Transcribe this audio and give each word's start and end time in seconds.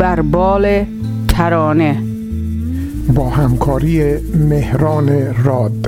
بربال 0.00 0.84
ترانه. 1.28 2.02
با 3.14 3.30
همکاری 3.30 4.16
مهران 4.34 5.34
راد. 5.44 5.86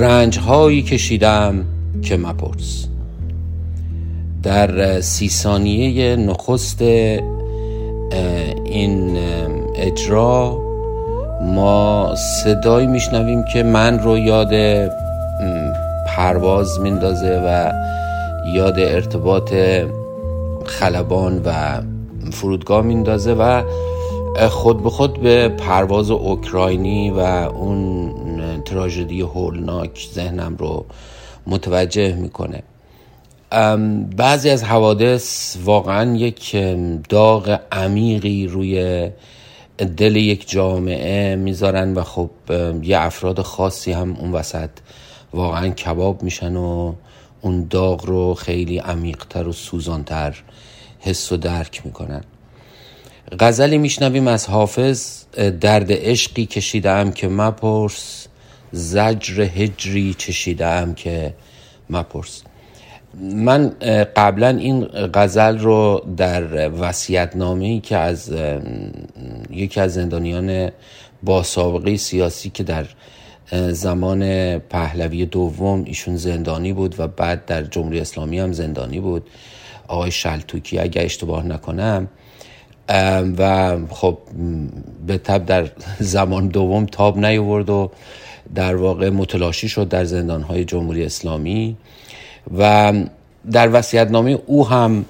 رنج 0.00 0.38
هایی 0.38 0.82
کشیدم 0.82 1.64
که 2.02 2.16
مپرس. 2.16 2.86
در 4.42 5.00
سی 5.00 5.28
ثانیه 5.28 6.16
نخست 6.16 6.82
این 8.64 9.18
اجرا 9.76 10.61
ما 11.42 12.14
صدایی 12.44 12.86
میشنویم 12.86 13.44
که 13.52 13.62
من 13.62 13.98
رو 13.98 14.18
یاد 14.18 14.52
پرواز 16.06 16.80
میندازه 16.80 17.42
و 17.46 17.72
یاد 18.54 18.78
ارتباط 18.78 19.54
خلبان 20.64 21.42
و 21.44 21.80
فرودگاه 22.32 22.82
میندازه 22.82 23.32
و 23.32 23.62
خود 24.48 24.82
به 24.82 24.90
خود 24.90 25.20
به 25.20 25.48
پرواز 25.48 26.10
اوکراینی 26.10 27.10
و 27.10 27.18
اون 27.20 28.12
تراژدی 28.64 29.20
هولناک 29.20 30.08
ذهنم 30.14 30.56
رو 30.58 30.84
متوجه 31.46 32.14
می‌کنه. 32.14 32.62
بعضی 34.16 34.50
از 34.50 34.64
حوادث 34.64 35.56
واقعا 35.64 36.14
یک 36.14 36.56
داغ 37.08 37.60
عمیقی 37.72 38.46
روی 38.46 39.10
دل 39.78 40.16
یک 40.16 40.50
جامعه 40.50 41.36
می‌ذارن 41.36 41.94
و 41.94 42.02
خب 42.02 42.30
یه 42.82 42.98
افراد 43.00 43.40
خاصی 43.40 43.92
هم 43.92 44.16
اون 44.16 44.32
وسط 44.32 44.70
واقعا 45.32 45.68
کباب 45.68 46.22
میشن 46.22 46.56
و 46.56 46.94
اون 47.40 47.66
داغ 47.70 48.06
رو 48.06 48.34
خیلی 48.34 48.78
عمیقتر 48.78 49.48
و 49.48 49.52
سوزانتر 49.52 50.42
حس 51.00 51.32
و 51.32 51.36
درک 51.36 51.82
می‌کنن. 51.84 52.24
غزلی 53.40 53.78
میشنویم 53.78 54.28
از 54.28 54.48
حافظ 54.48 55.24
درد 55.60 55.86
عشقی 55.90 56.46
کشیدم 56.46 57.10
که 57.10 57.28
مپرس 57.28 58.26
زجر 58.72 59.40
هجری 59.40 60.14
چشیدم 60.14 60.94
که 60.94 61.34
مپرس. 61.90 62.42
من 63.20 63.68
قبلا 64.16 64.48
این 64.48 64.84
غزل 65.14 65.58
رو 65.58 66.02
در 66.16 66.70
وسیعت 66.70 67.36
ای 67.36 67.80
که 67.80 67.96
از 67.96 68.32
یکی 69.50 69.80
از 69.80 69.94
زندانیان 69.94 70.70
با 71.22 71.42
سابقه 71.42 71.96
سیاسی 71.96 72.50
که 72.50 72.62
در 72.62 72.86
زمان 73.72 74.58
پهلوی 74.58 75.26
دوم 75.26 75.84
ایشون 75.84 76.16
زندانی 76.16 76.72
بود 76.72 77.00
و 77.00 77.08
بعد 77.08 77.46
در 77.46 77.62
جمهوری 77.62 78.00
اسلامی 78.00 78.38
هم 78.38 78.52
زندانی 78.52 79.00
بود 79.00 79.30
آقای 79.88 80.10
شلتوکی 80.10 80.78
اگر 80.78 81.04
اشتباه 81.04 81.46
نکنم 81.46 82.08
و 83.38 83.76
خب 83.90 84.18
به 85.06 85.18
تب 85.18 85.46
در 85.46 85.70
زمان 86.00 86.48
دوم 86.48 86.86
تاب 86.86 87.18
نیورد 87.18 87.70
و 87.70 87.90
در 88.54 88.76
واقع 88.76 89.10
متلاشی 89.10 89.68
شد 89.68 89.88
در 89.88 90.04
زندانهای 90.04 90.64
جمهوری 90.64 91.04
اسلامی. 91.04 91.76
و 92.58 92.92
در 93.52 93.70
وسیعت 93.72 94.10
نامه 94.10 94.38
او 94.46 94.68
هم 94.68 95.04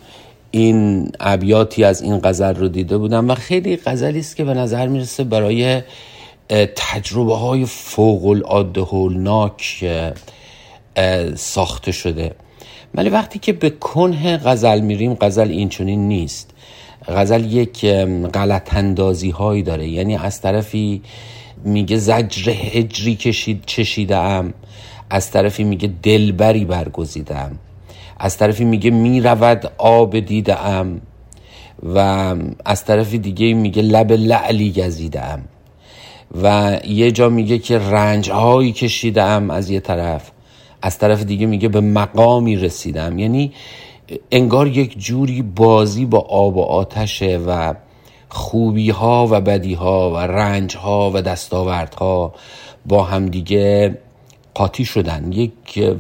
این 0.50 1.10
ابیاتی 1.20 1.84
از 1.84 2.02
این 2.02 2.20
غزل 2.24 2.54
رو 2.54 2.68
دیده 2.68 2.98
بودم 2.98 3.30
و 3.30 3.34
خیلی 3.34 3.76
غزلی 3.76 4.18
است 4.18 4.36
که 4.36 4.44
به 4.44 4.54
نظر 4.54 4.86
می‌رسه 4.86 5.24
برای 5.24 5.82
تجربه 6.76 7.36
های 7.36 7.66
فوق 7.66 8.26
العاده 8.26 8.80
هولناک 8.80 9.84
ساخته 11.34 11.92
شده. 11.92 12.34
ولی 12.94 13.08
وقتی 13.08 13.38
که 13.38 13.52
به 13.52 13.70
کنه 13.70 14.36
غزل 14.36 14.80
میریم 14.80 15.14
غزل 15.14 15.50
این 15.50 15.68
چنین 15.68 16.08
نیست. 16.08 16.50
غزل 17.08 17.52
یک 17.52 17.86
غلط 18.34 18.74
اندازی 18.74 19.30
هایی 19.30 19.62
داره. 19.62 19.88
یعنی 19.88 20.16
از 20.16 20.40
طرفی 20.40 21.02
میگه 21.64 21.96
زجر 21.96 22.50
هجری 22.50 23.16
کشید 23.16 23.62
چشیدم 23.66 24.54
از 25.12 25.30
طرفی 25.30 25.64
میگه 25.64 25.90
دلبری 26.02 26.64
برگزیدم. 26.64 27.58
از 28.18 28.36
طرفی 28.36 28.64
میگه 28.64 28.90
می‌رود 28.90 29.72
آب 29.78 30.18
دیدم. 30.18 31.00
و 31.94 31.98
از 32.64 32.84
طرفی 32.84 33.18
دیگه 33.18 33.54
میگه 33.54 33.82
لب 33.82 34.12
لعلی 34.12 34.72
گزیدم. 34.72 35.42
و 36.42 36.76
یه 36.86 37.10
جا 37.10 37.28
میگه 37.28 37.58
که 37.58 37.78
رنج 37.78 38.30
هایی 38.30 38.72
کشیدم 38.72 39.50
از 39.50 39.70
یه 39.70 39.80
طرف. 39.80 40.30
از 40.82 40.98
طرف 40.98 41.22
دیگه 41.22 41.46
میگه 41.46 41.68
به 41.68 41.80
مقامی 41.80 42.56
رسیدم. 42.56 43.18
یعنی 43.18 43.52
انگار 44.30 44.66
یک 44.66 44.98
جوری 44.98 45.42
بازی 45.42 46.06
با 46.06 46.18
آب 46.18 46.56
و 46.56 46.62
آتشه 46.62 47.40
و 47.46 47.74
خوبی 48.28 48.90
ها 48.90 49.28
و 49.30 49.40
بدی 49.40 49.74
ها 49.74 50.10
و 50.10 50.16
رنج 50.16 50.76
ها 50.76 51.10
و 51.14 51.22
دستاوردها 51.22 52.34
با 52.86 53.02
همدیگه 53.02 53.98
قاطی 54.54 54.84
شدن. 54.84 55.32
یک 55.32 55.52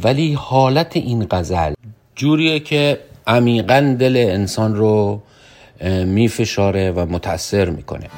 ولی 0.02 0.32
حالت 0.32 0.96
این 0.96 1.26
غزل 1.30 1.72
جوریه 2.16 2.60
که 2.60 2.98
عمیقا 3.26 3.96
دل 4.00 4.16
انسان 4.16 4.74
رو 4.76 5.22
میفشاره 6.06 6.90
و 6.90 7.06
متاثر 7.06 7.70
می‌کنه. 7.70 8.08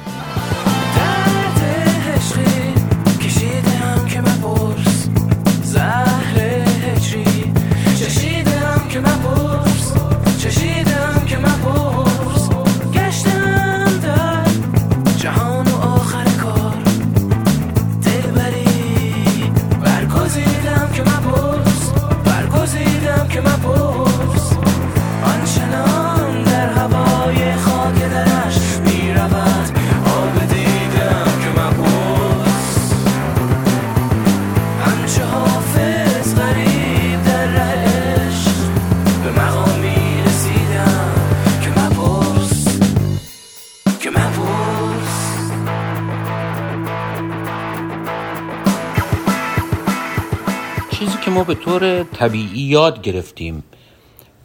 ما 51.29 51.43
به 51.43 51.55
طور 51.55 52.03
طبیعی 52.03 52.61
یاد 52.61 53.01
گرفتیم 53.01 53.63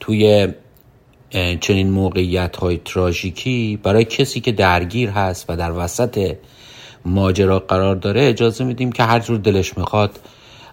توی 0.01 0.49
چنین 1.61 1.91
موقعیت 1.91 2.57
های 2.57 2.81
تراژیکی 2.85 3.81
برای 3.83 4.05
کسی 4.05 4.41
که 4.41 4.53
درگیر 4.53 5.11
هست 5.11 5.47
و 5.49 5.57
در 5.57 5.73
وسط 5.73 6.37
ماجرا 7.05 7.59
قرار 7.59 7.97
داره 7.97 8.29
اجازه 8.29 8.65
میدیم 8.65 8.93
که 8.93 9.03
هر 9.03 9.19
جور 9.19 9.39
دلش 9.39 9.79
می‌خواد 9.79 10.19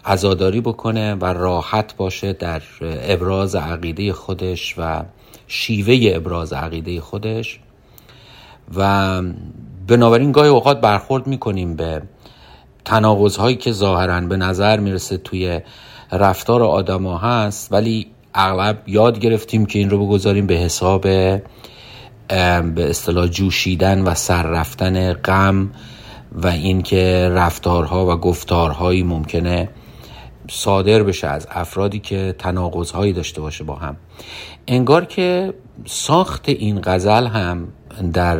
عزاداری 0.05 0.61
بکنه 0.61 1.15
و 1.15 1.25
راحت 1.25 1.95
باشه 1.97 2.33
در 2.33 2.61
ابراز 2.81 3.55
عقیده 3.55 4.13
خودش 4.13 4.75
و 4.77 5.03
شیوه 5.47 6.15
ابراز 6.15 6.53
عقیده 6.53 7.01
خودش. 7.01 7.59
و 8.75 9.21
بنابراین 9.87 10.31
گاهی 10.31 10.49
اوقات 10.49 10.81
برخورد 10.81 11.27
می‌کنیم 11.27 11.75
به 11.75 12.01
تناقض 12.85 13.35
هایی 13.35 13.55
که 13.55 13.71
ظاهرا 13.71 14.21
به 14.21 14.37
نظر 14.37 14.79
می‌رسه 14.79 15.17
توی 15.17 15.61
رفتار 16.11 16.63
آدما 16.63 17.17
هست 17.17 17.71
ولی 17.71 18.07
اغلب 18.33 18.83
یاد 18.87 19.19
گرفتیم 19.19 19.65
که 19.65 19.79
این 19.79 19.89
رو 19.89 20.05
بگذاریم 20.05 20.47
به 20.47 20.53
حساب 20.53 21.01
به 21.01 22.89
اصطلاح 22.89 23.27
جوشیدن 23.27 24.01
و 24.01 24.13
سر 24.13 24.43
رفتن 24.43 25.13
غم 25.13 25.71
و 26.31 26.47
اینکه 26.47 27.29
رفتارها 27.33 28.13
و 28.13 28.17
گفتارهایی 28.17 29.03
ممکنه 29.03 29.69
صادر 30.51 31.03
بشه 31.03 31.27
از 31.27 31.47
افرادی 31.51 31.99
که 31.99 32.35
تناقضهایی 32.39 33.13
داشته 33.13 33.41
باشه 33.41 33.63
با 33.63 33.75
هم. 33.75 33.97
انگار 34.67 35.05
که 35.05 35.53
ساخت 35.85 36.49
این 36.49 36.81
غزل 36.83 37.27
هم 37.27 37.67
در 38.13 38.37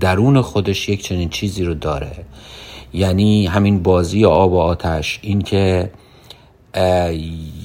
درون 0.00 0.40
خودش 0.40 0.88
یک 0.88 1.02
چنین 1.02 1.28
چیزی 1.28 1.64
رو 1.64 1.74
داره. 1.74 2.12
یعنی 2.92 3.46
همین 3.46 3.82
بازی 3.82 4.24
آب 4.24 4.52
و 4.52 4.58
آتش 4.58 5.18
اینکه 5.22 5.90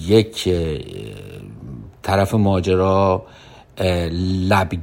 یک 0.08 0.50
طرف 2.04 2.34
ماجرا 2.34 3.26
لب 4.50 4.74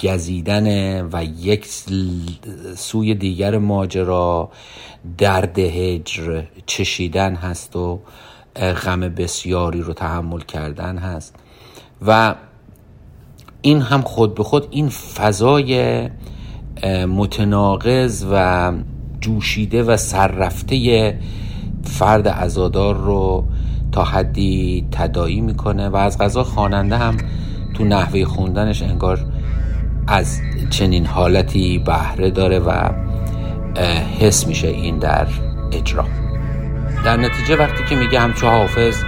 و 1.12 1.24
یک 1.24 1.66
سوی 2.76 3.14
دیگر 3.14 3.58
ماجرا 3.58 4.50
درد 5.18 5.58
هجر 5.58 6.42
چشیدن 6.66 7.34
هست 7.34 7.76
و 7.76 8.00
غم 8.56 9.00
بسیاری 9.00 9.80
رو 9.80 9.92
تحمل 9.92 10.40
کردن 10.40 10.98
هست. 10.98 11.34
و 12.06 12.34
این 13.62 13.80
هم 13.80 14.02
خود 14.02 14.34
به 14.34 14.44
خود 14.44 14.66
این 14.70 14.88
فضای 14.88 16.08
متناقض 17.08 18.26
و 18.32 18.72
جوشیده 19.20 19.82
و 19.82 19.96
سررفته 19.96 21.18
فرد 21.84 22.28
ازادار 22.28 22.96
رو 22.96 23.44
تا 23.92 24.04
حدی 24.04 24.86
تدایی 24.92 25.40
می‌کنه 25.40 25.88
و 25.88 25.96
از 25.96 26.18
غذا 26.18 26.44
خواننده 26.44 26.96
هم 26.96 27.16
تو 27.74 27.84
نحوه 27.84 28.24
خوندنش 28.24 28.82
انگار 28.82 29.20
از 30.06 30.40
چنین 30.70 31.06
حالتی 31.06 31.78
بهره 31.78 32.30
داره 32.30 32.58
و 32.58 32.90
حس 34.20 34.46
میشه 34.46 34.68
این 34.68 34.98
در 34.98 35.26
اجرا. 35.72 36.04
در 37.04 37.16
نتیجه 37.16 37.56
وقتی 37.56 37.84
که 37.84 37.96
میگه 37.96 38.20
همچو 38.20 38.46
حافظ 38.46 39.02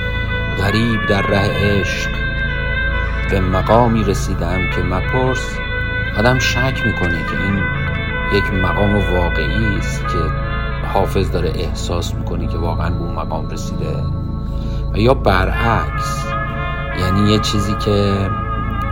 غریب 0.58 1.06
در 1.08 1.22
ره 1.22 1.38
عشق 1.38 2.10
به 3.30 3.40
مقامی 3.40 4.04
رسیدم 4.04 4.70
که 4.76 4.82
مپرس 4.82 5.58
آدم 6.18 6.38
شک 6.38 6.86
می‌کنه 6.86 7.18
که 7.18 7.42
این 7.44 7.62
یک 8.38 8.44
مقام 8.54 8.94
واقعی 8.94 9.76
است 9.78 10.02
که 10.02 10.18
حافظ 10.92 11.30
داره 11.30 11.52
احساس 11.54 12.14
می‌کنه 12.14 12.46
که 12.46 12.58
واقعا 12.58 12.90
به 12.90 13.00
اون 13.00 13.14
مقام 13.14 13.48
رسیده. 13.48 14.19
و 14.92 14.98
یا 14.98 15.14
برعکس 15.14 16.24
یعنی 17.00 17.32
یه 17.32 17.38
چیزی 17.38 17.74
که 17.74 18.28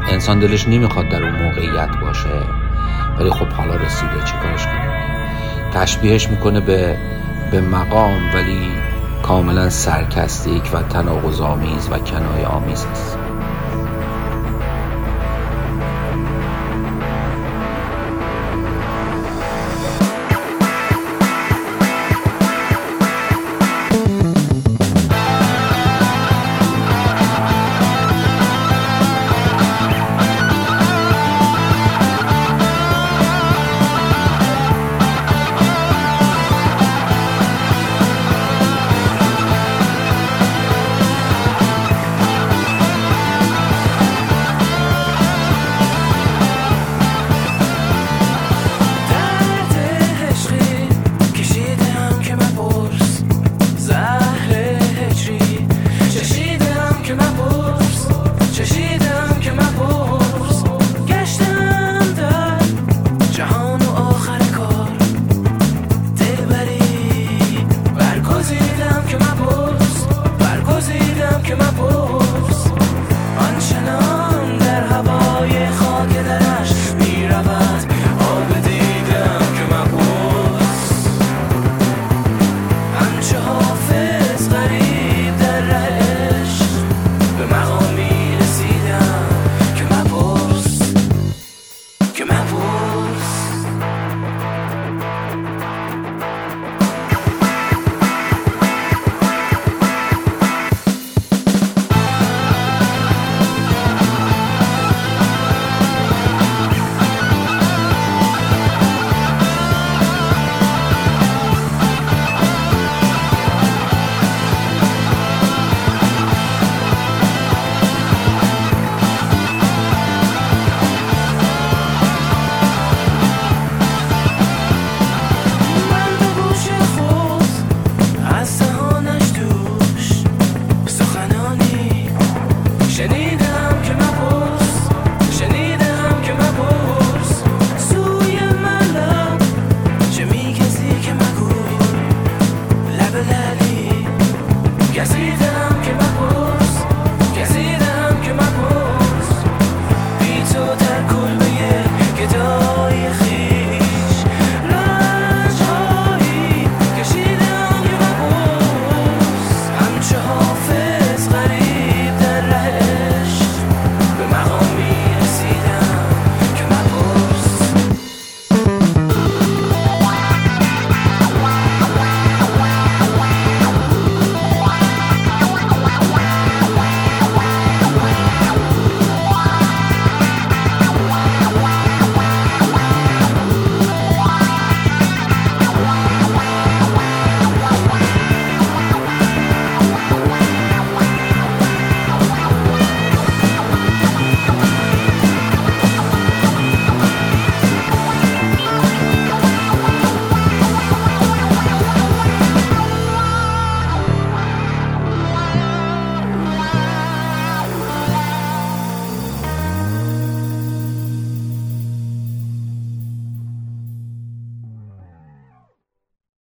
انسان 0.08 0.38
دلش 0.38 0.68
نمی‌خواد 0.68 1.08
در 1.08 1.22
اون 1.22 1.42
موقعیت 1.42 1.96
باشه 2.02 2.42
ولی 3.18 3.30
خب 3.30 3.46
حالا 3.46 3.74
رسیده 3.74 4.24
چه 4.24 4.34
کارش 4.42 4.66
کنه؟ 4.66 4.88
تشبیهش 5.72 6.28
می‌کنه 6.28 6.60
به 6.60 6.96
به 7.50 7.60
مقام 7.60 8.34
ولی 8.34 8.70
کاملا 9.22 9.70
سرکستیک 9.70 10.62
و 10.72 10.82
تناقض 10.82 11.40
آمیز 11.40 11.88
و 11.92 11.98
کنایه 11.98 12.46
آمیز 12.46 12.86
است. 12.92 13.17